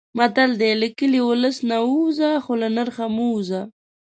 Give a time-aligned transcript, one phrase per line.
[0.17, 3.61] متل دی: له کلي، اولس نه ووځه خو له نرخه مه وځه.